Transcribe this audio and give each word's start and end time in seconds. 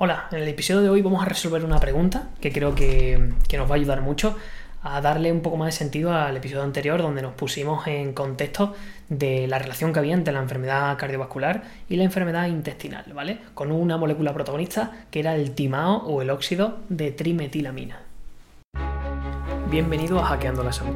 Hola, 0.00 0.28
en 0.30 0.38
el 0.38 0.46
episodio 0.46 0.82
de 0.82 0.90
hoy 0.90 1.02
vamos 1.02 1.20
a 1.22 1.24
resolver 1.24 1.64
una 1.64 1.80
pregunta 1.80 2.28
que 2.40 2.52
creo 2.52 2.72
que, 2.72 3.32
nos 3.56 3.68
va 3.68 3.72
a 3.72 3.78
ayudar 3.78 4.00
mucho 4.00 4.36
a 4.80 5.00
darle 5.00 5.32
un 5.32 5.40
poco 5.40 5.56
más 5.56 5.66
de 5.66 5.72
sentido 5.72 6.12
al 6.12 6.36
episodio 6.36 6.62
anterior 6.62 7.02
donde 7.02 7.20
nos 7.20 7.34
pusimos 7.34 7.84
en 7.88 8.12
contexto 8.12 8.76
de 9.08 9.48
la 9.48 9.58
relación 9.58 9.92
que 9.92 9.98
había 9.98 10.14
entre 10.14 10.32
la 10.32 10.38
enfermedad 10.38 10.96
cardiovascular 10.98 11.64
y 11.88 11.96
la 11.96 12.04
enfermedad 12.04 12.46
intestinal, 12.46 13.06
¿vale? 13.12 13.40
Con 13.54 13.72
una 13.72 13.96
molécula 13.96 14.32
protagonista 14.32 14.92
que 15.10 15.18
era 15.18 15.34
el 15.34 15.56
timao 15.56 15.96
o 16.06 16.22
el 16.22 16.30
óxido 16.30 16.78
de 16.88 17.10
trimetilamina. 17.10 17.98
Bienvenido 19.68 20.20
a 20.20 20.26
Hackeando 20.26 20.62
la 20.62 20.72
Salud, 20.72 20.94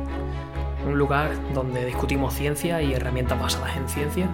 un 0.86 0.96
lugar 0.96 1.32
donde 1.54 1.84
discutimos 1.84 2.34
ciencia 2.34 2.80
y 2.80 2.92
herramientas 2.92 3.40
basadas 3.40 3.76
en 3.76 3.88
ciencia 3.88 4.28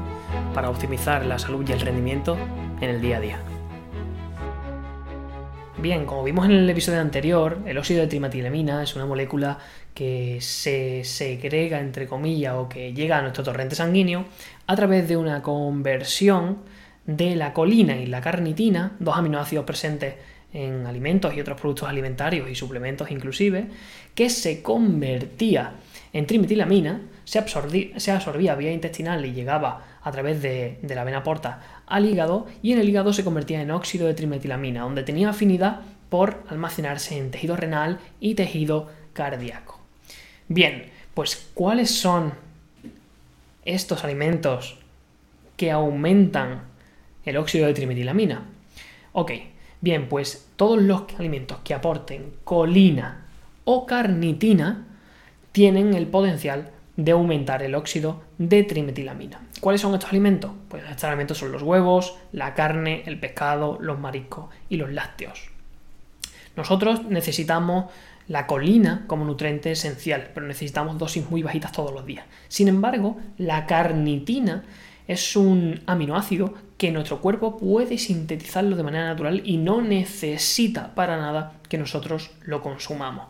para 0.52 0.68
optimizar 0.68 1.24
la 1.24 1.38
salud 1.38 1.66
y 1.66 1.72
el 1.72 1.80
rendimiento 1.80 2.36
en 2.82 2.90
el 2.90 3.00
día 3.00 3.16
a 3.16 3.20
día. 3.20 3.57
Bien, 5.80 6.06
como 6.06 6.24
vimos 6.24 6.46
en 6.46 6.50
el 6.50 6.68
episodio 6.68 7.00
anterior, 7.00 7.58
el 7.64 7.78
óxido 7.78 8.00
de 8.00 8.08
trimetilamina 8.08 8.82
es 8.82 8.96
una 8.96 9.06
molécula 9.06 9.58
que 9.94 10.38
se 10.40 11.04
segrega, 11.04 11.78
entre 11.78 12.08
comillas, 12.08 12.54
o 12.54 12.68
que 12.68 12.92
llega 12.92 13.18
a 13.18 13.22
nuestro 13.22 13.44
torrente 13.44 13.76
sanguíneo 13.76 14.24
a 14.66 14.74
través 14.74 15.06
de 15.06 15.16
una 15.16 15.40
conversión 15.40 16.58
de 17.06 17.36
la 17.36 17.52
colina 17.52 17.96
y 17.96 18.06
la 18.06 18.20
carnitina, 18.20 18.96
dos 18.98 19.16
aminoácidos 19.16 19.64
presentes 19.64 20.16
en 20.52 20.84
alimentos 20.84 21.32
y 21.34 21.40
otros 21.40 21.60
productos 21.60 21.88
alimentarios 21.88 22.50
y 22.50 22.56
suplementos 22.56 23.12
inclusive, 23.12 23.68
que 24.16 24.30
se 24.30 24.62
convertía 24.62 25.74
en 26.12 26.26
trimetilamina, 26.26 27.02
se 27.24 27.38
absorbía, 27.38 28.56
vía 28.56 28.72
intestinal 28.72 29.24
y 29.24 29.32
llegaba 29.32 29.97
a 30.08 30.12
través 30.12 30.40
de, 30.40 30.78
la 30.88 31.04
vena 31.04 31.22
porta 31.22 31.60
al 31.86 32.06
hígado 32.06 32.46
y 32.62 32.72
en 32.72 32.78
el 32.78 32.88
hígado 32.88 33.12
se 33.12 33.24
convertía 33.24 33.60
en 33.60 33.70
óxido 33.70 34.06
de 34.06 34.14
trimetilamina, 34.14 34.82
donde 34.82 35.02
tenía 35.02 35.28
afinidad 35.28 35.82
por 36.08 36.42
almacenarse 36.48 37.18
en 37.18 37.30
tejido 37.30 37.56
renal 37.56 37.98
y 38.18 38.34
tejido 38.34 38.88
cardíaco. 39.12 39.78
Bien, 40.48 40.86
pues 41.12 41.50
¿cuáles 41.52 41.90
son 41.90 42.32
estos 43.66 44.02
alimentos 44.02 44.78
que 45.58 45.70
aumentan 45.70 46.62
el 47.26 47.36
óxido 47.36 47.66
de 47.66 47.74
trimetilamina? 47.74 48.46
Ok, 49.12 49.32
bien, 49.82 50.08
pues 50.08 50.48
todos 50.56 50.80
los 50.80 51.02
alimentos 51.18 51.58
que 51.58 51.74
aporten 51.74 52.32
colina 52.44 53.26
o 53.64 53.84
carnitina 53.84 54.86
tienen 55.52 55.92
el 55.92 56.06
potencial 56.06 56.70
de 56.98 57.12
aumentar 57.12 57.62
el 57.62 57.76
óxido 57.76 58.22
de 58.38 58.64
trimetilamina. 58.64 59.40
¿Cuáles 59.60 59.80
son 59.80 59.94
estos 59.94 60.10
alimentos? 60.10 60.50
Pues 60.68 60.82
estos 60.82 61.04
alimentos 61.04 61.38
son 61.38 61.52
los 61.52 61.62
huevos, 61.62 62.16
la 62.32 62.54
carne, 62.54 63.04
el 63.06 63.20
pescado, 63.20 63.78
los 63.80 64.00
mariscos 64.00 64.46
y 64.68 64.78
los 64.78 64.90
lácteos. 64.92 65.48
Nosotros 66.56 67.04
necesitamos 67.04 67.84
la 68.26 68.48
colina 68.48 69.04
como 69.06 69.24
nutriente 69.24 69.70
esencial, 69.70 70.32
pero 70.34 70.48
necesitamos 70.48 70.98
dosis 70.98 71.30
muy 71.30 71.40
bajitas 71.44 71.70
todos 71.70 71.92
los 71.92 72.04
días. 72.04 72.26
Sin 72.48 72.66
embargo, 72.66 73.16
la 73.36 73.66
carnitina 73.66 74.64
es 75.06 75.36
un 75.36 75.80
aminoácido 75.86 76.52
que 76.78 76.90
nuestro 76.90 77.20
cuerpo 77.20 77.58
puede 77.58 77.96
sintetizarlo 77.98 78.74
de 78.74 78.82
manera 78.82 79.06
natural 79.06 79.42
y 79.44 79.56
no 79.56 79.82
necesita 79.82 80.96
para 80.96 81.16
nada 81.16 81.52
que 81.68 81.78
nosotros 81.78 82.32
lo 82.42 82.60
consumamos. 82.60 83.28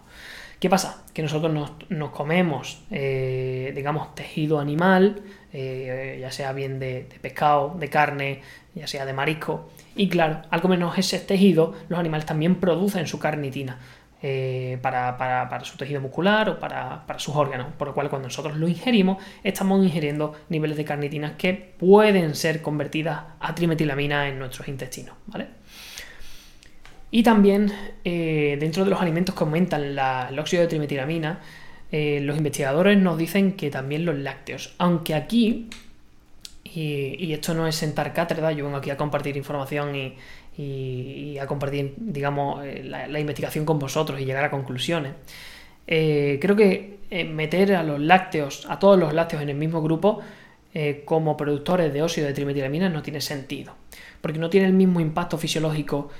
¿Qué 0.60 0.68
pasa? 0.68 1.04
Que 1.14 1.22
nosotros 1.22 1.52
nos, 1.88 2.10
comemos, 2.10 2.82
eh, 2.90 3.72
digamos, 3.76 4.14
tejido 4.16 4.58
animal, 4.58 5.22
eh, 5.52 6.18
ya 6.20 6.32
sea 6.32 6.52
bien 6.52 6.80
de, 6.80 7.08
pescado, 7.20 7.76
de 7.78 7.88
carne, 7.88 8.42
ya 8.74 8.88
sea 8.88 9.06
de 9.06 9.12
marisco, 9.12 9.70
y 9.94 10.08
claro, 10.08 10.42
al 10.50 10.60
comernos 10.60 10.98
ese 10.98 11.20
tejido, 11.20 11.74
los 11.88 11.98
animales 12.00 12.26
también 12.26 12.56
producen 12.56 13.06
su 13.06 13.18
carnitina. 13.18 13.78
Eh, 14.20 14.78
para, 14.82 15.60
su 15.62 15.76
tejido 15.76 16.00
muscular 16.00 16.50
o 16.50 16.58
para, 16.58 17.06
para, 17.06 17.20
sus 17.20 17.36
órganos, 17.36 17.68
por 17.78 17.86
lo 17.86 17.94
cual 17.94 18.10
cuando 18.10 18.26
nosotros 18.26 18.56
lo 18.56 18.66
ingerimos 18.66 19.22
estamos 19.44 19.80
ingiriendo 19.84 20.34
niveles 20.48 20.76
de 20.76 20.84
carnitinas 20.84 21.34
que 21.38 21.52
pueden 21.54 22.34
ser 22.34 22.60
convertidas 22.60 23.22
a 23.38 23.54
trimetilamina 23.54 24.28
en 24.28 24.40
nuestros 24.40 24.66
intestinos, 24.66 25.14
¿vale? 25.26 25.46
Y 27.10 27.22
también 27.22 27.72
eh, 28.04 28.56
dentro 28.60 28.84
de 28.84 28.90
los 28.90 29.00
alimentos 29.00 29.34
que 29.34 29.44
aumentan 29.44 29.82
el 29.82 30.38
óxido 30.38 30.62
de 30.62 30.68
trimetilamina, 30.68 31.40
eh, 31.90 32.20
los 32.22 32.36
investigadores 32.36 32.98
nos 32.98 33.16
dicen 33.16 33.52
que 33.52 33.70
también 33.70 34.04
los 34.04 34.16
lácteos. 34.18 34.74
Aunque 34.78 35.14
aquí, 35.14 35.68
y, 36.64 37.32
esto 37.32 37.54
no 37.54 37.66
es 37.66 37.76
sentar 37.76 38.12
cátedra, 38.12 38.52
yo 38.52 38.64
vengo 38.64 38.76
aquí 38.76 38.90
a 38.90 38.96
compartir 38.96 39.36
información 39.36 39.94
y, 39.96 41.38
a 41.38 41.46
compartir, 41.46 41.94
digamos, 41.96 42.64
eh, 42.64 42.82
la, 42.84 43.20
investigación 43.20 43.64
con 43.64 43.78
vosotros 43.78 44.20
y 44.20 44.24
llegar 44.24 44.44
a 44.44 44.50
conclusiones. 44.50 45.12
creo 45.86 46.56
que 46.56 46.98
meter 47.32 47.74
a 47.74 47.82
los 47.82 48.00
lácteos, 48.00 48.66
a 48.68 48.78
todos 48.78 48.98
los 48.98 49.14
lácteos 49.14 49.40
en 49.42 49.48
el 49.48 49.56
mismo 49.56 49.80
grupo, 49.80 50.20
como 51.06 51.36
productores 51.36 51.92
de 51.92 52.02
óxido 52.02 52.26
de 52.26 52.34
trimetilamina 52.34 52.88
no 52.88 53.02
tiene 53.02 53.20
sentido, 53.20 53.74
porque 54.20 54.38
no 54.38 54.50
tiene 54.50 54.66
el 54.66 54.74
mismo 54.74 55.00
impacto 55.00 55.38
fisiológico 55.38 56.10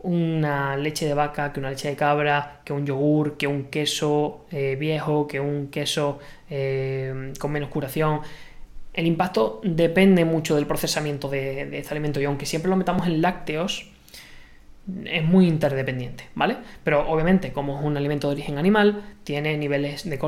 una 0.00 0.76
leche 0.76 1.06
de 1.06 1.14
vaca, 1.14 1.52
que 1.52 1.60
una 1.60 1.70
leche 1.70 1.88
de 1.88 1.96
cabra, 1.96 2.60
que 2.64 2.72
un 2.72 2.86
yogur, 2.86 3.36
que 3.36 3.46
un 3.46 3.64
queso 3.64 4.46
eh, 4.50 4.76
viejo, 4.78 5.26
que 5.26 5.40
un 5.40 5.68
queso 5.68 6.18
eh, 6.50 7.32
con 7.38 7.52
menos 7.52 7.70
curación. 7.70 8.20
El 8.92 9.06
impacto 9.06 9.60
depende 9.62 10.24
mucho 10.24 10.56
del 10.56 10.66
procesamiento 10.66 11.28
de, 11.28 11.78
este 11.78 11.92
alimento 11.92 12.20
y 12.20 12.24
aunque 12.24 12.46
siempre 12.46 12.70
lo 12.70 12.76
metamos 12.76 13.06
en 13.06 13.20
lácteos, 13.20 13.90
es 15.04 15.24
muy 15.24 15.48
interdependiente, 15.48 16.28
¿vale? 16.36 16.58
Pero 16.84 17.08
obviamente, 17.08 17.52
como 17.52 17.78
es 17.78 17.84
un 17.84 17.96
alimento 17.96 18.28
de 18.28 18.34
origen 18.34 18.56
animal, 18.56 19.02
tiene 19.24 19.56
niveles, 19.58 20.08
de 20.08 20.18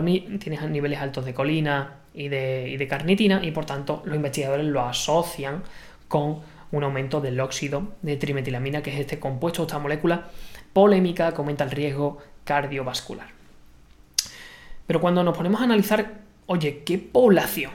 tiene 0.41 0.69
niveles 0.69 0.99
altos 0.99 1.25
de 1.25 1.33
colina 1.33 1.99
y 2.13 2.29
de, 2.29 2.69
y 2.69 2.77
de 2.77 2.89
carnitina 2.89 3.41
y 3.45 3.53
por 3.53 3.67
tanto 3.67 4.03
los 4.05 4.17
investigadores 4.17 4.67
lo 4.67 4.83
asocian 4.83 5.63
con 6.09 6.41
un 6.73 6.85
aumento 6.85 7.21
del 7.21 7.41
óxido 7.41 7.95
de 8.03 8.17
trimetilamina, 8.17 8.83
que 8.83 8.93
es 8.93 9.01
este 9.01 9.19
compuesto, 9.19 9.63
esta 9.63 9.79
molécula 9.79 10.31
polémica 10.73 11.33
que 11.33 11.39
aumenta 11.39 11.65
el 11.65 11.71
riesgo 11.71 12.19
cardiovascular. 12.45 13.29
Pero 14.87 15.01
cuando 15.01 15.23
nos 15.23 15.37
ponemos 15.37 15.61
a 15.61 15.65
analizar, 15.65 16.21
oye, 16.47 16.83
¿qué 16.85 16.99
población? 16.99 17.73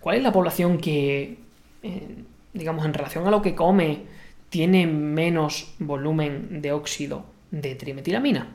¿Cuál 0.00 0.16
es 0.16 0.22
la 0.22 0.32
población 0.32 0.78
que, 0.78 1.38
eh, 1.82 2.24
digamos, 2.52 2.84
en 2.84 2.94
relación 2.94 3.26
a 3.26 3.30
lo 3.30 3.40
que 3.40 3.54
come, 3.54 4.02
tiene 4.50 4.86
menos 4.86 5.74
volumen 5.78 6.60
de 6.60 6.72
óxido 6.72 7.24
de 7.50 7.74
trimetilamina? 7.74 8.48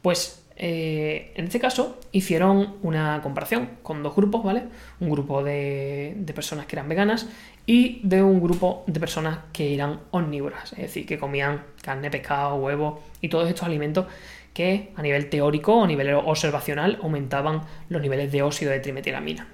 Pues 0.00 0.41
eh, 0.56 1.32
en 1.34 1.46
este 1.46 1.58
caso 1.58 1.98
hicieron 2.12 2.76
una 2.82 3.20
comparación 3.22 3.70
con 3.82 4.02
dos 4.02 4.14
grupos, 4.14 4.44
¿vale? 4.44 4.64
Un 5.00 5.10
grupo 5.10 5.42
de, 5.42 6.14
personas 6.34 6.66
que 6.66 6.76
eran 6.76 6.88
veganas 6.88 7.28
y 7.66 8.00
de 8.02 8.22
un 8.22 8.40
grupo 8.40 8.84
de 8.86 9.00
personas 9.00 9.38
que 9.52 9.74
eran 9.74 10.00
omnívoras, 10.10 10.72
es 10.72 10.78
decir, 10.78 11.06
que 11.06 11.18
comían 11.18 11.62
carne, 11.82 12.10
pescado, 12.10 12.56
huevo 12.56 13.02
y 13.20 13.28
todos 13.28 13.48
estos 13.48 13.64
alimentos 13.64 14.06
que 14.52 14.90
a 14.96 15.02
nivel 15.02 15.30
teórico 15.30 15.76
o 15.76 15.84
a 15.84 15.86
nivel 15.86 16.12
observacional 16.14 16.98
aumentaban 17.02 17.62
los 17.88 18.02
niveles 18.02 18.30
de 18.30 18.42
óxido 18.42 18.70
de 18.70 18.80
trimetilamina. 18.80 19.48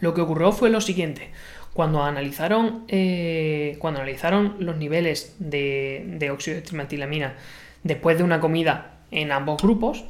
Lo 0.00 0.14
que 0.14 0.20
ocurrió 0.20 0.52
fue 0.52 0.70
lo 0.70 0.80
siguiente. 0.80 1.30
Cuando 1.72 2.04
analizaron, 2.04 2.84
eh, 2.86 3.76
cuando 3.80 4.00
analizaron 4.00 4.56
los 4.60 4.76
niveles 4.76 5.34
de, 5.40 6.04
de 6.18 6.30
óxido 6.30 6.56
de 6.56 6.62
trimetilamina 6.62 7.34
después 7.82 8.16
de 8.16 8.22
una 8.24 8.40
comida 8.40 8.93
en 9.14 9.32
ambos 9.32 9.62
grupos. 9.62 10.04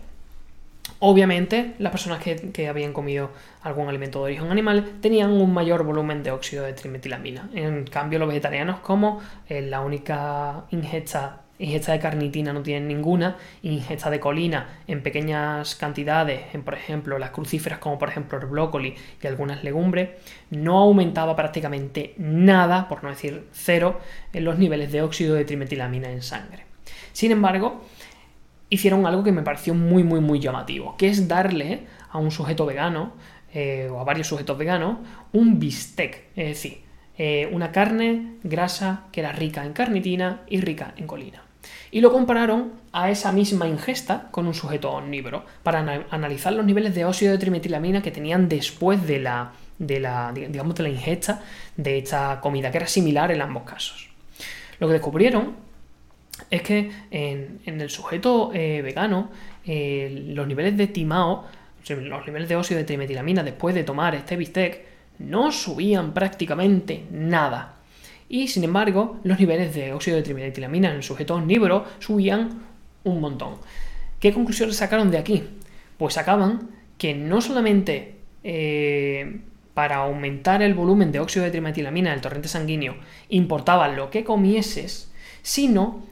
Obviamente, 0.99 1.75
las 1.79 1.93
personas 1.93 2.23
que, 2.23 2.69
habían 2.69 2.93
comido 2.93 3.31
algún 3.63 3.89
alimento 3.89 4.21
de 4.21 4.25
origen 4.25 4.51
animal 4.51 4.99
tenían 5.01 5.31
un 5.31 5.53
mayor 5.53 5.85
volumen 5.85 6.23
de 6.23 6.31
óxido 6.31 6.65
de 6.65 6.73
trimetilamina. 6.73 7.49
En 7.55 7.85
cambio, 7.85 8.19
los 8.19 8.29
vegetarianos, 8.29 8.81
como 8.81 9.21
eh, 9.49 9.61
la 9.61 9.81
única 9.81 10.65
ingesta, 10.71 11.43
ingesta 11.59 11.93
de 11.93 11.99
carnitina 12.01 12.53
no 12.53 12.63
tienen 12.63 12.89
ninguna, 12.89 13.37
ingesta 13.63 14.09
de 14.11 14.21
colina 14.21 14.81
en 14.87 15.03
pequeñas 15.03 15.75
cantidades, 15.75 16.55
en 16.55 16.63
por 16.63 16.75
ejemplo 16.75 17.19
las 17.19 17.31
crucíferas, 17.31 17.79
como 17.79 17.99
por 17.99 18.09
ejemplo 18.09 18.39
el 18.39 18.47
brócoli 18.47 18.95
y 19.23 19.27
algunas 19.27 19.63
legumbres, 19.63 20.11
no 20.51 20.79
aumentaba 20.79 21.37
prácticamente 21.37 22.15
nada, 22.19 22.89
por 22.89 23.03
no 23.05 23.11
decir 23.11 23.47
cero, 23.53 24.01
en 24.33 24.45
los 24.45 24.59
niveles 24.59 24.91
de 24.93 25.03
óxido 25.03 25.35
de 25.35 25.45
trimetilamina 25.45 26.11
en 26.11 26.23
sangre. 26.23 26.65
Sin 27.13 27.31
embargo, 27.31 27.83
hicieron 28.75 29.07
algo 29.07 29.25
que 29.25 29.33
me 29.33 29.43
pareció 29.43 29.75
muy, 29.75 30.03
muy, 30.03 30.21
muy 30.21 30.41
llamativo, 30.41 30.97
que 30.97 31.09
es 31.09 31.29
darle 31.29 31.87
a 32.11 32.19
un 32.19 32.31
sujeto 32.31 32.67
vegano, 32.67 33.13
eh, 33.53 33.89
o 33.91 34.01
a 34.01 34.05
varios 34.05 34.27
sujetos 34.27 34.59
veganos, 34.59 34.99
un 35.33 35.61
bistec, 35.61 36.25
es 36.35 36.49
decir, 36.49 36.83
eh, 37.17 37.49
una 37.53 37.71
carne 37.71 38.39
grasa 38.43 39.05
que 39.13 39.21
era 39.21 39.31
rica 39.31 39.65
en 39.65 39.73
carnitina 39.73 40.43
y 40.49 40.61
rica 40.61 40.93
en 40.97 41.07
colina. 41.07 41.43
Y 41.93 42.01
lo 42.01 42.11
compararon 42.11 42.73
a 42.93 43.11
esa 43.11 43.31
misma 43.31 43.69
ingesta 43.69 44.29
con 44.33 44.49
un 44.49 44.55
sujeto 44.55 44.91
omnívoro 44.91 45.45
para 45.63 45.79
analizar 46.11 46.53
los 46.53 46.67
niveles 46.67 46.95
de 46.97 47.05
óxido 47.05 47.31
de 47.31 47.39
trimetilamina 47.39 48.03
que 48.03 48.11
tenían 48.11 48.49
después 48.49 49.07
de 49.07 49.21
la, 49.21 49.53
de 49.79 50.01
la, 50.01 50.33
digamos, 50.35 50.75
de 50.75 50.83
la 50.83 50.89
ingesta 50.89 51.43
de 51.77 51.99
esta 51.99 52.41
comida, 52.41 52.73
que 52.73 52.79
era 52.79 52.87
similar 52.89 53.31
en 53.31 53.41
ambos 53.41 53.63
casos. 53.63 54.09
Lo 54.81 54.89
que 54.89 54.95
descubrieron 54.95 55.55
es 56.51 56.63
que 56.63 56.91
en, 57.11 57.61
el 57.65 57.91
sujeto 57.91 58.51
eh, 58.55 58.83
vegano 58.83 59.31
eh, 59.65 60.25
los 60.29 60.47
niveles 60.47 60.77
de 60.77 60.87
timao, 60.89 61.45
los 61.89 62.27
niveles 62.27 62.49
de 62.49 62.57
óxido 62.57 62.79
de 62.79 62.85
trimetilamina 62.85 63.43
después 63.43 63.75
de 63.75 63.85
tomar 63.85 64.15
este 64.15 64.37
bistec 64.37 64.85
no 65.19 65.53
subían 65.53 66.13
prácticamente 66.13 67.05
nada. 67.11 67.77
Y 68.29 68.49
sin 68.49 68.65
embargo, 68.65 69.21
los 69.23 69.39
niveles 69.39 69.75
de 69.75 69.93
óxido 69.93 70.17
de 70.17 70.23
trimetilamina 70.23 70.91
en 70.91 70.97
el 70.97 71.03
sujeto 71.03 71.35
omnívoro 71.35 71.85
subían 71.99 72.63
un 73.05 73.21
montón. 73.21 73.57
¿Qué 74.19 74.33
conclusiones 74.33 74.77
sacaron 74.77 75.11
de 75.11 75.19
aquí? 75.19 75.45
Pues 75.99 76.15
sacaban 76.15 76.71
que 76.99 77.15
no 77.15 77.41
solamente 77.41 78.17
eh, 78.43 79.41
para 79.75 79.97
aumentar 79.97 80.63
el 80.63 80.75
volumen 80.75 81.13
de 81.13 81.21
óxido 81.21 81.45
de 81.45 81.51
trimetilamina 81.51 82.11
en 82.11 82.17
el 82.17 82.21
torrente 82.21 82.49
sanguíneo 82.49 82.97
importaba 83.29 83.89
lo 83.89 84.11
que 84.11 84.25
comieses, 84.25 85.13
sino, 85.43 86.03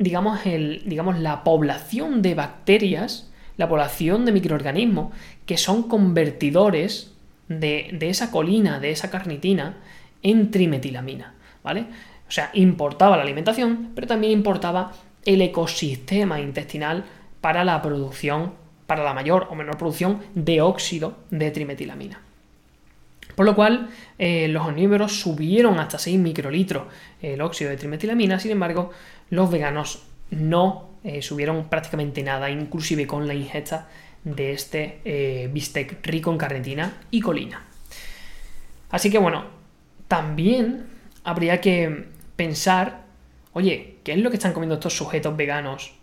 digamos, 0.00 0.46
el, 0.46 0.82
digamos, 0.86 1.18
la 1.20 1.44
población 1.44 2.22
de 2.22 2.34
bacterias, 2.34 3.30
la 3.58 3.68
población 3.68 4.24
de 4.24 4.32
microorganismos 4.32 5.12
que 5.44 5.58
son 5.58 5.84
convertidores 5.84 7.12
de, 7.48 7.90
de 7.92 8.08
esa 8.08 8.30
colina, 8.30 8.80
de 8.80 8.90
esa 8.90 9.10
carnitina, 9.10 9.76
en 10.22 10.50
trimetilamina, 10.50 11.34
¿vale? 11.62 11.86
O 12.26 12.30
sea, 12.30 12.50
importaba 12.54 13.16
la 13.16 13.22
alimentación, 13.22 13.90
pero 13.94 14.06
también 14.06 14.32
importaba 14.32 14.92
el 15.26 15.42
ecosistema 15.42 16.40
intestinal 16.40 17.04
para 17.42 17.62
la 17.62 17.82
producción, 17.82 18.54
para 18.86 19.04
la 19.04 19.12
mayor 19.12 19.48
o 19.50 19.54
menor 19.54 19.76
producción 19.76 20.20
de 20.34 20.62
óxido 20.62 21.18
de 21.30 21.50
trimetilamina. 21.50 22.20
Por 23.34 23.46
lo 23.46 23.54
cual, 23.54 23.88
eh, 24.18 24.48
los 24.48 24.66
omnívoros 24.66 25.20
subieron 25.20 25.78
hasta 25.78 25.98
6 25.98 26.18
microlitros 26.18 26.84
el 27.22 27.40
óxido 27.40 27.70
de 27.70 27.76
trimetilamina, 27.76 28.38
sin 28.38 28.50
embargo, 28.50 28.90
los 29.30 29.50
veganos 29.50 30.02
no 30.30 30.90
eh, 31.02 31.22
subieron 31.22 31.68
prácticamente 31.68 32.22
nada, 32.22 32.50
inclusive 32.50 33.06
con 33.06 33.26
la 33.26 33.34
ingesta 33.34 33.88
de 34.24 34.52
este 34.52 35.00
eh, 35.04 35.48
bistec 35.50 36.04
rico 36.06 36.30
en 36.30 36.38
carnitina 36.38 36.98
y 37.10 37.20
colina. 37.20 37.64
Así 38.90 39.10
que 39.10 39.18
bueno, 39.18 39.44
también 40.08 40.86
habría 41.24 41.60
que 41.60 42.08
pensar, 42.36 43.04
oye, 43.52 43.96
¿qué 44.04 44.12
es 44.12 44.18
lo 44.18 44.30
que 44.30 44.36
están 44.36 44.52
comiendo 44.52 44.74
estos 44.74 44.96
sujetos 44.96 45.36
veganos 45.36 45.94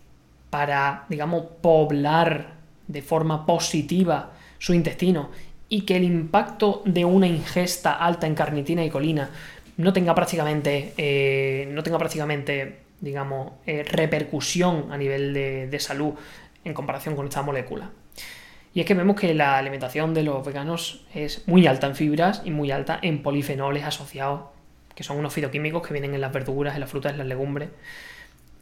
para, 0.50 1.04
digamos, 1.08 1.44
poblar 1.60 2.54
de 2.86 3.02
forma 3.02 3.44
positiva 3.44 4.32
su 4.58 4.72
intestino 4.72 5.30
y 5.68 5.82
que 5.82 5.96
el 5.96 6.04
impacto 6.04 6.82
de 6.86 7.04
una 7.04 7.26
ingesta 7.26 7.92
alta 7.92 8.26
en 8.26 8.34
carnitina 8.34 8.84
y 8.84 8.90
colina 8.90 9.30
no 9.76 9.92
tenga 9.92 10.14
prácticamente, 10.14 10.94
eh, 10.96 11.68
no 11.70 11.82
tenga 11.82 11.98
prácticamente 11.98 12.87
digamos, 13.00 13.52
eh, 13.66 13.84
repercusión 13.84 14.92
a 14.92 14.96
nivel 14.96 15.32
de, 15.34 15.78
salud 15.80 16.14
en 16.64 16.74
comparación 16.74 17.14
con 17.16 17.26
esta 17.26 17.42
molécula. 17.42 17.90
Y 18.74 18.80
es 18.80 18.86
que 18.86 18.94
vemos 18.94 19.16
que 19.16 19.32
la 19.34 19.58
alimentación 19.58 20.14
de 20.14 20.22
los 20.22 20.44
veganos 20.44 21.06
es 21.14 21.46
muy 21.46 21.66
alta 21.66 21.86
en 21.86 21.96
fibras 21.96 22.42
y 22.44 22.50
muy 22.50 22.70
alta 22.70 22.98
en 23.00 23.22
polifenoles 23.22 23.84
asociados, 23.84 24.42
que 24.94 25.04
son 25.04 25.16
unos 25.16 25.32
fitoquímicos 25.32 25.86
que 25.86 25.92
vienen 25.92 26.14
en 26.14 26.20
las 26.20 26.32
verduras, 26.32 26.74
en 26.74 26.80
las 26.80 26.90
frutas, 26.90 27.12
en 27.12 27.18
las 27.18 27.26
legumbres, 27.26 27.70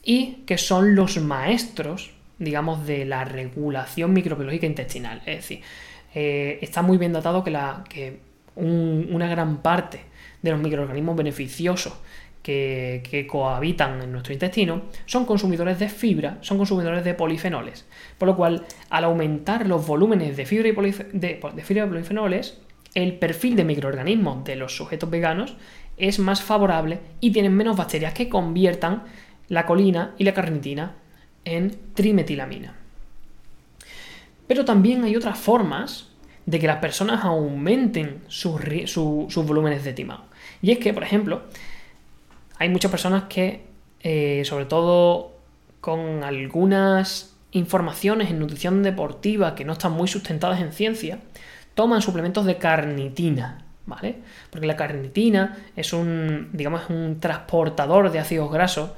y 0.03 0.44
que 0.47 0.59
son 0.59 0.94
los 0.94 1.19
maestros, 1.19 2.12
digamos, 2.38 2.87
de 2.87 3.05
la 3.05 3.25
regulación 3.25 4.12
microbiológica 4.12 4.67
intestinal. 4.67 5.23
Es 5.27 5.37
decir, 5.37 5.62
eh, 6.15 6.59
está 6.62 6.83
muy 6.83 6.99
bien 6.99 7.12
datado 7.12 7.43
que, 7.43 7.50
la, 7.50 7.85
que 7.88 8.21
una 8.55 9.29
gran 9.29 9.59
parte 9.59 10.00
de 10.43 10.50
los 10.50 10.61
microorganismos 10.61 11.17
beneficiosos 11.17 11.94
que, 12.47 13.27
cohabitan 13.29 14.01
en 14.03 14.13
nuestro 14.13 14.33
intestino 14.33 14.83
son 15.05 15.27
consumidores 15.27 15.81
de 15.81 15.89
fibra, 15.89 16.39
son 16.43 16.59
consumidores 16.59 17.05
de 17.05 17.15
polifenoles. 17.15 17.87
Por 18.19 18.29
lo 18.29 18.37
cual, 18.37 18.65
al 18.89 19.05
aumentar 19.05 19.67
los 19.67 19.85
volúmenes 19.85 20.37
de 20.37 20.47
fibra 20.47 20.69
y, 20.69 20.73
de, 21.13 21.41
fibra 21.65 21.85
y 21.85 21.89
polifenoles, 21.89 22.61
el 22.95 23.15
perfil 23.15 23.57
de 23.57 23.65
microorganismos 23.65 24.45
de 24.45 24.57
los 24.57 24.77
sujetos 24.77 25.11
veganos 25.11 25.57
es 25.97 26.21
más 26.21 26.41
favorable 26.41 27.01
y 27.21 27.33
tienen 27.33 27.55
menos 27.55 27.77
bacterias 27.77 28.15
que 28.15 28.29
conviertan 28.29 29.03
la 29.49 29.67
colina 29.67 30.15
y 30.17 30.25
la 30.25 30.35
carnitina 30.35 30.95
en 31.45 31.77
trimetilamina. 31.95 32.77
Pero 34.47 34.65
también 34.65 35.03
hay 35.03 35.17
otras 35.17 35.39
formas 35.39 36.11
de 36.45 36.61
que 36.61 36.69
las 36.69 36.79
personas 36.79 37.25
aumenten 37.25 38.23
sus, 38.29 38.55
volúmenes 39.35 39.83
de 39.83 39.93
timao. 39.93 40.27
Y 40.63 40.71
es 40.71 40.79
que, 40.79 40.95
por 40.95 41.03
ejemplo, 41.03 41.43
hay 42.58 42.69
muchas 42.69 42.91
personas 42.91 43.25
que, 43.25 43.67
eh, 44.00 44.43
sobre 44.44 44.67
todo 44.67 45.37
con 45.81 46.25
algunas 46.25 47.37
informaciones 47.53 48.31
en 48.31 48.38
nutrición 48.38 48.82
deportiva 48.82 49.55
que 49.55 49.64
no 49.64 49.73
están 49.73 49.93
muy 49.93 50.08
sustentadas 50.08 50.61
en 50.61 50.73
ciencia, 50.73 51.20
toman 51.75 52.03
suplementos 52.03 52.44
de 52.44 52.56
carnitina, 52.56 53.64
¿vale? 53.87 54.17
Porque 54.50 54.67
la 54.67 54.76
carnitina 54.76 55.58
es 55.76 55.93
un, 55.93 56.50
digamos, 56.53 56.88
un 56.91 57.20
transportador 57.20 58.11
de 58.11 58.19
ácidos 58.19 58.50
grasos 58.50 58.91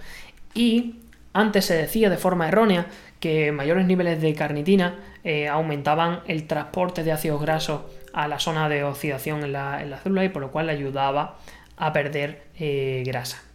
y 0.55 0.97
antes 1.33 1.67
se 1.67 1.75
decía 1.75 2.11
de 2.11 2.17
forma 2.17 2.49
errónea 2.49 2.87
que 3.21 3.53
mayores 3.53 3.87
niveles 3.87 4.21
de 4.21 4.35
carnitina 4.35 4.97
eh, 5.25 5.49
aumentaban 5.49 6.21
el 6.27 6.47
transporte 6.47 7.05
de 7.05 7.13
ácidos 7.13 7.41
grasos 7.41 7.83
a 8.13 8.29
la 8.29 8.39
zona 8.39 8.69
de 8.69 8.85
oxidación 8.85 9.45
en 9.45 9.53
la, 9.53 10.01
célula 10.03 10.25
y 10.25 10.29
por 10.31 10.43
lo 10.43 10.51
cual 10.51 10.69
ayudaba 10.69 11.39
a 11.77 11.93
perder 11.93 12.45
eh, 12.59 13.03
grasa. 13.07 13.48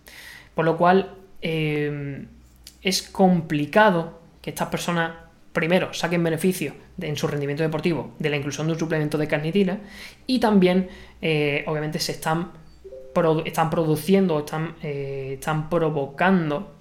Por 0.56 0.66
lo 0.66 0.78
cual 0.78 1.16
eh, 1.42 2.26
es 2.82 3.02
complicado 3.04 4.22
que 4.42 4.52
estas 4.52 4.70
personas 4.70 5.12
primero 5.52 5.94
saquen 5.94 6.24
beneficio 6.24 6.74
en 7.00 7.16
su 7.16 7.28
rendimiento 7.28 7.64
deportivo 7.64 8.14
de 8.20 8.30
la 8.30 8.38
inclusión 8.38 8.68
de 8.68 8.74
un 8.74 8.80
suplemento 8.80 9.18
de 9.18 9.28
carnitina 9.28 9.80
y 10.26 10.40
también 10.40 10.90
obviamente 11.68 12.00
se 12.00 12.14
están, 12.14 12.52
están 13.46 13.70
produciendo, 13.70 14.40
están, 14.40 14.76
están 14.82 15.70
provocando 15.70 16.74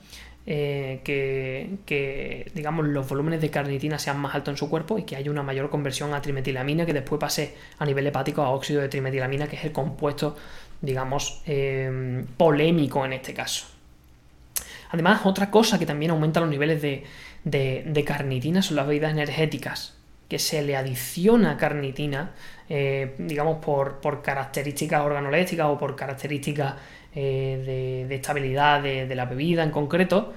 eh, 0.45 1.01
que, 1.05 2.51
digamos, 2.55 2.87
los 2.87 3.09
volúmenes 3.09 3.41
de 3.41 3.51
carnitina 3.51 3.99
sean 3.99 4.19
más 4.19 4.35
altos 4.35 4.53
en 4.53 4.57
su 4.57 4.69
cuerpo 4.69 4.99
y 4.99 5.05
que 5.05 5.15
haya 5.15 5.31
una 5.31 5.43
mayor 5.43 5.71
conversión 5.71 6.15
a 6.15 6.21
trimetilamina 6.21 6.85
que 6.85 6.93
después 6.93 7.21
pase 7.21 7.55
a 7.79 7.87
nivel 7.87 8.07
hepático 8.07 8.43
a 8.43 8.51
óxido 8.51 8.81
de 8.81 8.89
trimetilamina, 8.89 9.47
que 9.47 9.57
es 9.57 9.65
el 9.65 9.73
compuesto, 9.73 10.37
digamos, 10.81 11.43
eh, 11.47 12.25
polémico 12.37 13.05
en 13.05 13.13
este 13.13 13.35
caso. 13.35 13.67
Además, 14.91 15.25
otra 15.25 15.51
cosa 15.51 15.79
que 15.79 15.87
también 15.87 16.11
aumenta 16.11 16.41
los 16.41 16.51
niveles 16.51 16.83
de, 16.83 18.05
carnitina 18.05 18.63
son 18.63 18.77
las 18.77 18.87
bebidas 18.87 19.13
energéticas, 19.13 19.97
que 20.29 20.39
se 20.39 20.61
le 20.63 20.77
adiciona 20.77 21.57
carnitina, 21.57 22.33
eh, 22.69 23.15
digamos, 23.19 23.65
por, 23.65 24.01
por 24.01 24.23
características 24.23 25.03
organolépticas 25.03 25.67
o 25.67 25.79
por 25.79 25.95
características 25.95 26.75
eh, 27.15 28.07
de, 28.09 28.15
estabilidad 28.15 28.83
de, 28.83 29.15
la 29.15 29.27
bebida 29.27 29.63
en 29.63 29.71
concreto 29.71 30.33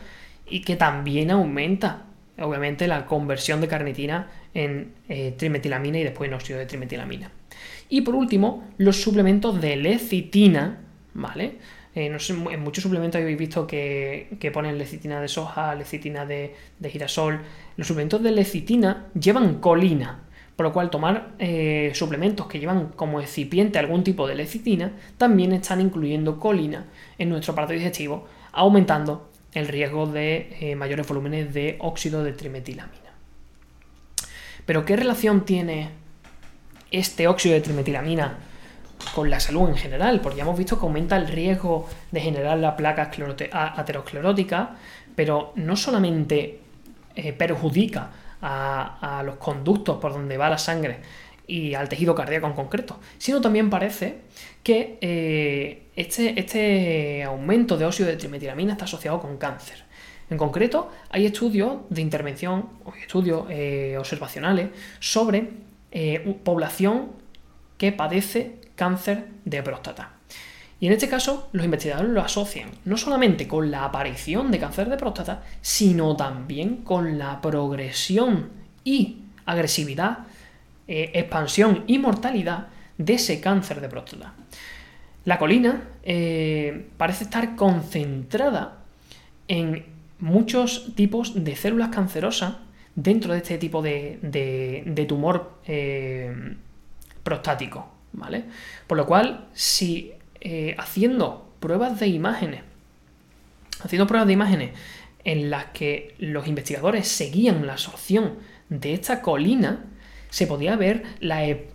y 0.50 0.62
que 0.62 0.76
también 0.76 1.32
aumenta 1.32 2.04
obviamente 2.38 2.88
la 2.88 3.06
conversión 3.06 3.62
de 3.62 3.68
carnitina 3.68 4.28
en 4.54 4.94
eh, 5.08 5.34
trimetilamina 5.38 6.00
y 6.00 6.04
después 6.04 6.28
en 6.28 6.34
óxido 6.34 6.60
de 6.60 6.66
trimetilamina. 6.66 7.32
Y 7.88 8.02
por 8.02 8.16
último, 8.16 8.68
los 8.78 9.02
suplementos 9.02 9.62
de 9.62 9.78
lecitina, 9.78 10.80
¿vale? 11.14 11.56
Eh, 11.96 12.08
en 12.08 12.60
muchos 12.62 12.84
suplementos 12.84 13.22
habéis 13.22 13.38
visto 13.38 13.66
que, 13.66 14.52
ponen 14.54 14.78
lecitina 14.78 15.22
de 15.22 15.30
soja, 15.30 15.74
lecitina 15.76 16.26
de 16.26 16.54
girasol. 16.84 17.40
Los 17.78 17.88
suplementos 17.88 18.22
de 18.22 18.32
lecitina 18.32 19.08
llevan 19.14 19.60
colina, 19.62 20.25
por 20.56 20.66
lo 20.66 20.74
cual, 20.74 20.90
tomar 20.90 21.34
eh, 21.38 21.92
suplementos 21.94 22.48
que 22.48 22.60
llevan 22.60 22.90
como 22.96 23.20
excipiente 23.20 23.78
algún 23.78 24.04
tipo 24.04 24.26
de 24.28 24.36
lecitina 24.36 24.94
también 25.18 25.52
están 25.52 25.82
incluyendo 25.82 26.40
colina 26.40 26.86
en 27.18 27.30
nuestro 27.30 27.52
aparato 27.52 27.74
digestivo, 27.74 28.28
aumentando 28.54 29.30
el 29.54 29.68
riesgo 29.68 30.06
de 30.08 30.56
eh, 30.60 30.76
mayores 30.76 31.08
volúmenes 31.08 31.54
de 31.54 31.78
óxido 31.80 32.24
de 32.24 32.32
trimetilamina. 32.32 32.96
Pero, 34.66 34.86
¿qué 34.86 34.96
relación 34.96 35.46
tiene 35.46 35.90
este 36.90 37.28
óxido 37.28 37.54
de 37.54 37.62
trimetilamina 37.62 38.38
con 39.14 39.30
la 39.30 39.42
salud 39.42 39.70
en 39.70 39.76
general? 39.76 40.22
Porque 40.22 40.38
ya 40.38 40.44
hemos 40.44 40.58
visto 40.58 40.80
que 40.80 40.86
aumenta 40.86 41.18
el 41.18 41.28
riesgo 41.28 41.88
de 42.12 42.22
generar 42.22 42.58
la 42.58 42.78
placa 42.78 43.12
aterosclerótica, 43.52 44.78
pero 45.16 45.52
no 45.56 45.76
solamente 45.76 46.60
eh, 47.16 47.34
perjudica 47.34 48.12
a, 48.48 49.24
los 49.26 49.38
conductos 49.38 49.98
por 49.98 50.14
donde 50.14 50.38
va 50.38 50.50
la 50.50 50.58
sangre 50.58 51.00
y 51.48 51.74
al 51.74 51.90
tejido 51.90 52.16
cardíaco 52.16 52.48
en 52.48 52.54
concreto, 52.54 53.00
sino 53.18 53.42
también 53.42 53.70
parece 53.70 54.20
que 54.64 54.98
eh, 55.02 55.88
este, 55.96 56.40
este, 56.40 57.24
aumento 57.24 57.78
de 57.78 57.86
óxido 57.86 58.10
de 58.10 58.18
trimetilamina 58.18 58.74
está 58.74 58.86
asociado 58.86 59.20
con 59.20 59.38
cáncer. 59.38 59.84
En 60.30 60.38
concreto, 60.38 60.92
hay 61.10 61.28
estudios 61.28 61.82
de 61.90 62.02
intervención, 62.02 62.70
estudios 63.00 63.46
eh, 63.50 63.96
observacionales 64.00 64.70
sobre 65.00 65.50
eh, 65.92 66.40
población 66.44 67.12
que 67.78 67.92
padece 67.92 68.60
cáncer 68.76 69.28
de 69.46 69.62
próstata. 69.62 70.15
Y 70.80 70.88
en 70.88 70.94
este 70.94 71.08
caso, 71.08 71.50
los 71.54 71.66
investigadores 71.66 72.12
lo 72.12 72.22
asocian 72.22 72.70
no 72.84 72.98
solamente 72.98 73.48
con 73.48 73.72
la 73.72 73.86
aparición 73.86 74.52
de 74.52 74.60
cáncer 74.60 74.90
de 74.90 74.98
próstata, 74.98 75.44
sino 75.62 76.16
también 76.16 76.78
con 76.78 77.18
la 77.18 77.42
progresión 77.42 78.50
y 78.84 79.20
agresividad, 79.46 80.20
eh, 80.88 81.12
expansión 81.14 81.84
y 81.88 81.98
mortalidad 81.98 82.68
de 82.98 83.14
ese 83.14 83.40
cáncer 83.40 83.82
de 83.82 83.90
próstata. 83.90 84.34
La 85.24 85.40
colina 85.40 85.90
eh, 86.04 86.88
parece 86.98 87.24
estar 87.24 87.56
concentrada 87.56 88.80
en 89.48 89.86
muchos 90.20 90.94
tipos 90.96 91.44
de 91.44 91.56
células 91.56 91.90
cancerosas 91.90 92.56
dentro 92.96 93.34
de 93.34 93.40
este 93.40 93.58
tipo 93.58 93.82
de, 93.82 95.06
tumor 95.08 95.60
eh, 95.66 96.56
prostático, 97.24 97.90
¿vale? 98.14 98.46
Por 98.88 98.98
lo 98.98 99.06
cual, 99.06 99.48
si 99.54 100.14
eh, 100.48 100.76
haciendo 100.78 101.52
pruebas 101.60 102.00
de 102.00 102.06
imágenes, 102.06 102.62
haciendo 103.84 104.06
pruebas 104.06 104.28
de 104.28 104.34
imágenes 104.34 104.72
en 105.24 105.50
las 105.50 105.66
que 105.74 106.14
los 106.20 106.46
investigadores 106.46 107.08
seguían 107.08 107.66
la 107.66 107.74
absorción 107.74 108.36
de 108.70 108.94
esta 108.94 109.24
colina, 109.24 109.86
se 110.30 110.46
podía 110.46 110.76
ver 110.76 111.02
la, 111.20 111.46
e, 111.46 111.72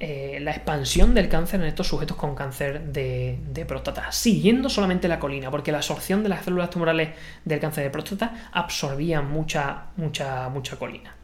eh, 0.00 0.38
la, 0.40 0.52
expansión 0.52 1.12
del 1.12 1.28
cáncer 1.28 1.60
en 1.60 1.66
estos 1.66 1.88
sujetos 1.88 2.16
con 2.16 2.34
cáncer 2.34 2.84
de, 2.86 3.64
próstata, 3.68 4.10
siguiendo 4.12 4.70
solamente 4.70 5.08
la 5.08 5.18
colina, 5.18 5.50
porque 5.50 5.70
la 5.70 5.78
absorción 5.78 6.22
de 6.22 6.30
las 6.30 6.42
células 6.42 6.70
tumorales 6.70 7.10
del 7.44 7.60
cáncer 7.60 7.84
de 7.84 7.90
próstata 7.90 8.48
absorbía 8.50 9.20
mucha, 9.20 9.88
mucha, 9.98 10.48
mucha 10.48 10.76
colina. 10.76 11.14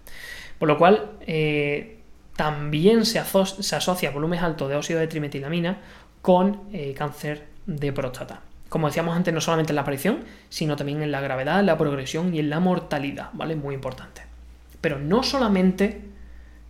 Por 0.58 0.68
lo 0.68 0.76
cual, 0.76 1.12
eh, 1.26 2.02
también 2.36 3.04
se, 3.04 3.22
se, 3.60 3.76
asocia 3.76 4.10
volúmenes 4.10 4.44
altos 4.44 4.68
de 4.68 4.76
óxido 4.76 5.00
de 5.00 5.06
trimetilamina 5.06 5.78
con 6.22 6.62
eh, 6.72 6.94
cáncer 6.96 7.46
de 7.66 7.92
próstata. 7.92 8.40
Como 8.68 8.86
decíamos 8.86 9.14
antes, 9.14 9.34
no 9.34 9.40
solamente 9.40 9.72
en 9.72 9.76
la 9.76 9.82
aparición, 9.82 10.24
sino 10.48 10.76
también 10.76 11.02
en 11.02 11.12
la 11.12 11.20
gravedad, 11.20 11.62
la 11.62 11.76
progresión 11.76 12.34
y 12.34 12.38
en 12.38 12.48
la 12.48 12.58
mortalidad, 12.58 13.28
¿vale? 13.34 13.54
Muy 13.54 13.74
importante. 13.74 14.22
Pero 14.80 14.98
no 14.98 15.22
solamente 15.22 16.12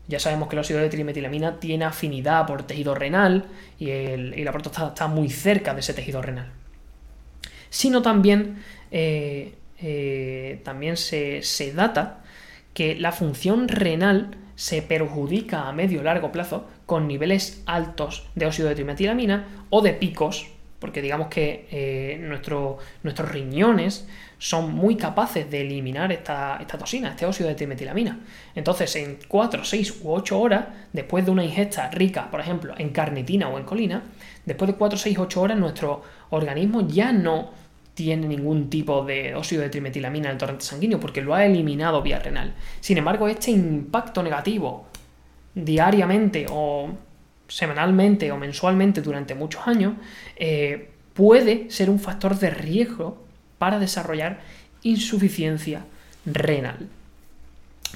ya 0.08 0.18
sabemos 0.18 0.48
que 0.48 0.56
el 0.56 0.60
óxido 0.60 0.80
de 0.80 0.88
trimetilamina 0.88 1.60
tiene 1.60 1.84
afinidad 1.84 2.46
por 2.46 2.64
tejido 2.64 2.94
renal 2.94 3.46
y, 3.78 3.86
la 4.42 4.52
próstata 4.52 4.88
está 4.88 5.06
muy 5.06 5.30
cerca 5.30 5.74
de 5.74 5.80
ese 5.80 5.94
tejido 5.94 6.20
renal. 6.20 6.50
Sino 7.70 8.02
también, 8.02 8.62
eh, 8.90 9.54
eh, 9.78 10.60
también 10.64 10.96
se, 10.96 11.72
data 11.74 12.24
que 12.74 12.96
la 12.96 13.12
función 13.12 13.68
renal 13.68 14.36
se 14.62 14.80
perjudica 14.80 15.66
a 15.66 15.72
medio 15.72 16.04
largo 16.04 16.30
plazo 16.30 16.68
con 16.86 17.08
niveles 17.08 17.64
altos 17.66 18.28
de 18.36 18.46
óxido 18.46 18.68
de 18.68 18.76
trimetilamina 18.76 19.66
o 19.70 19.82
de 19.82 19.92
picos, 19.92 20.52
porque 20.78 21.02
digamos 21.02 21.26
que 21.26 21.66
eh, 21.72 22.16
nuestros 22.22 23.28
riñones 23.28 24.06
son 24.38 24.72
muy 24.72 24.94
capaces 24.94 25.50
de 25.50 25.62
eliminar 25.62 26.12
esta, 26.12 26.64
toxina, 26.78 27.08
este 27.08 27.26
óxido 27.26 27.48
de 27.48 27.56
trimetilamina. 27.56 28.20
Entonces, 28.54 28.94
en 28.94 29.18
4, 29.26 29.64
6 29.64 30.00
u 30.04 30.12
8 30.12 30.38
horas, 30.38 30.66
después 30.92 31.24
de 31.24 31.32
una 31.32 31.44
ingesta 31.44 31.90
rica, 31.90 32.30
por 32.30 32.38
ejemplo, 32.38 32.74
en 32.78 32.90
carnitina 32.90 33.48
o 33.48 33.58
en 33.58 33.64
colina, 33.64 34.04
después 34.46 34.70
de 34.70 34.76
4, 34.76 34.96
6, 34.96 35.18
8 35.18 35.40
horas, 35.40 35.58
nuestro 35.58 36.02
organismo 36.30 36.86
ya 36.86 37.12
no 37.12 37.50
tiene 37.94 38.26
ningún 38.26 38.70
tipo 38.70 39.04
de 39.04 39.34
óxido 39.34 39.62
de 39.62 39.68
trimetilamina 39.68 40.28
en 40.28 40.32
el 40.32 40.38
torrente 40.38 40.64
sanguíneo 40.64 40.98
porque 40.98 41.20
lo 41.20 41.34
ha 41.34 41.44
eliminado 41.44 42.02
vía 42.02 42.18
renal. 42.18 42.54
Sin 42.80 42.98
embargo, 42.98 43.28
este 43.28 43.50
impacto 43.50 44.22
negativo 44.22 44.86
diariamente 45.54 46.46
o 46.50 46.90
semanalmente 47.48 48.32
o 48.32 48.38
mensualmente 48.38 49.02
durante 49.02 49.34
muchos 49.34 49.66
años 49.66 49.94
eh, 50.36 50.90
puede 51.12 51.70
ser 51.70 51.90
un 51.90 52.00
factor 52.00 52.38
de 52.38 52.50
riesgo 52.50 53.22
para 53.58 53.78
desarrollar 53.78 54.40
insuficiencia 54.82 55.84
renal. 56.24 56.88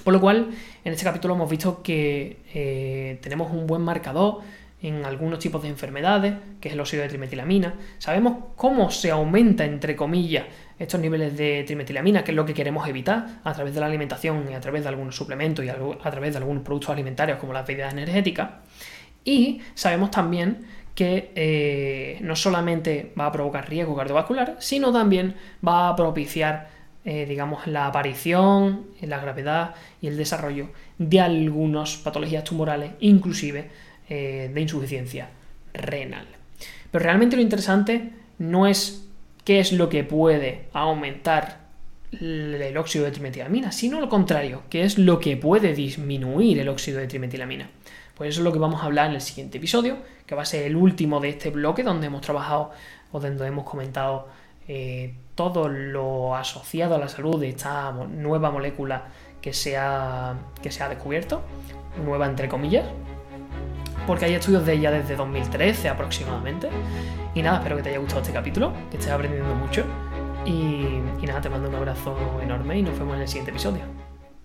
Por 0.04 0.12
lo 0.12 0.20
cual, 0.20 0.50
en 0.84 0.92
este 0.92 1.04
capítulo 1.04 1.34
hemos 1.34 1.50
visto 1.50 1.82
que 1.82 2.36
eh, 2.52 3.18
tenemos 3.22 3.50
un 3.50 3.66
buen 3.66 3.82
marcador 3.82 4.42
en 4.86 5.04
algunos 5.04 5.40
tipos 5.40 5.62
de 5.62 5.68
enfermedades, 5.68 6.34
que 6.60 6.68
es 6.68 6.74
el 6.74 6.80
óxido 6.80 7.02
de 7.02 7.08
trimetilamina. 7.08 7.74
Sabemos 7.98 8.36
cómo 8.54 8.90
se 8.90 9.10
aumenta, 9.10 9.64
entre 9.64 9.96
comillas, 9.96 10.44
estos 10.78 11.00
niveles 11.00 11.36
de 11.36 11.64
trimetilamina, 11.64 12.22
que 12.22 12.30
es 12.30 12.36
lo 12.36 12.46
que 12.46 12.54
queremos 12.54 12.86
evitar 12.86 13.40
a 13.42 13.52
través 13.52 13.74
de 13.74 13.80
la 13.80 13.86
alimentación 13.86 14.46
y 14.48 14.54
a 14.54 14.60
través 14.60 14.84
de 14.84 14.88
algunos 14.88 15.16
suplementos 15.16 15.64
y 15.64 15.68
a 15.68 16.10
través 16.10 16.32
de 16.32 16.38
algunos 16.38 16.62
productos 16.62 16.90
alimentarios 16.90 17.38
como 17.38 17.52
las 17.52 17.66
bebidas 17.66 17.92
energéticas. 17.92 18.50
Y 19.24 19.60
sabemos 19.74 20.12
también 20.12 20.66
que 20.94 21.32
eh, 21.34 22.18
no 22.22 22.36
solamente 22.36 23.12
va 23.18 23.26
a 23.26 23.32
provocar 23.32 23.68
riesgo 23.68 23.96
cardiovascular, 23.96 24.56
sino 24.60 24.92
también 24.92 25.34
va 25.66 25.88
a 25.88 25.96
propiciar, 25.96 26.68
eh, 27.04 27.26
digamos, 27.26 27.66
la 27.66 27.88
aparición, 27.88 28.86
la 29.00 29.18
gravedad 29.18 29.74
y 30.00 30.06
el 30.06 30.16
desarrollo 30.16 30.68
de 30.96 31.20
algunas 31.20 31.96
patologías 31.96 32.44
tumorales, 32.44 32.92
inclusive 33.00 33.68
eh, 34.08 34.50
de 34.52 34.60
insuficiencia 34.60 35.30
renal. 35.74 36.26
Pero 36.90 37.02
realmente 37.02 37.36
lo 37.36 37.42
interesante 37.42 38.10
no 38.38 38.66
es 38.66 39.06
qué 39.44 39.60
es 39.60 39.72
lo 39.72 39.88
que 39.88 40.04
puede 40.04 40.66
aumentar 40.72 41.66
el 42.12 42.76
óxido 42.76 43.04
de 43.04 43.10
trimetilamina, 43.10 43.72
sino 43.72 44.00
lo 44.00 44.08
contrario, 44.08 44.62
qué 44.70 44.84
es 44.84 44.98
lo 44.98 45.18
que 45.18 45.36
puede 45.36 45.74
disminuir 45.74 46.58
el 46.58 46.68
óxido 46.68 46.98
de 46.98 47.06
trimetilamina. 47.06 47.68
Pues 48.14 48.30
eso 48.30 48.40
es 48.40 48.44
lo 48.44 48.52
que 48.52 48.58
vamos 48.58 48.82
a 48.82 48.86
hablar 48.86 49.08
en 49.08 49.16
el 49.16 49.20
siguiente 49.20 49.58
episodio, 49.58 49.98
que 50.24 50.34
va 50.34 50.42
a 50.42 50.46
ser 50.46 50.64
el 50.64 50.76
último 50.76 51.20
de 51.20 51.30
este 51.30 51.50
bloque 51.50 51.82
donde 51.82 52.06
hemos 52.06 52.22
trabajado 52.22 52.70
o 53.12 53.20
donde 53.20 53.46
hemos 53.46 53.64
comentado 53.64 54.28
eh, 54.68 55.14
todo 55.34 55.68
lo 55.68 56.34
asociado 56.34 56.94
a 56.94 56.98
la 56.98 57.08
salud 57.08 57.38
de 57.38 57.50
esta 57.50 57.92
nueva 57.92 58.50
molécula 58.50 59.08
que 59.42 59.52
se, 59.52 59.76
ha, 59.76 60.34
que 60.62 60.72
se 60.72 60.82
ha 60.82 60.88
descubierto, 60.88 61.42
nueva 62.04 62.26
entre 62.26 62.48
comillas, 62.48 62.86
porque 64.06 64.26
hay 64.26 64.34
estudios 64.34 64.64
de 64.64 64.74
ella 64.74 64.90
desde 64.90 65.16
2013 65.16 65.88
aproximadamente. 65.88 66.68
Y 67.34 67.42
nada, 67.42 67.58
espero 67.58 67.76
que 67.76 67.82
te 67.82 67.88
haya 67.90 67.98
gustado 67.98 68.22
este 68.22 68.32
capítulo, 68.32 68.72
que 68.90 68.96
estés 68.96 69.12
aprendiendo 69.12 69.54
mucho. 69.54 69.84
Y, 70.44 71.02
nada, 71.26 71.40
te 71.40 71.48
mando 71.48 71.68
un 71.68 71.74
abrazo 71.74 72.16
enorme 72.40 72.78
y 72.78 72.82
nos 72.82 72.98
vemos 72.98 73.16
en 73.16 73.22
el 73.22 73.28
siguiente 73.28 73.50
episodio. 73.50 74.05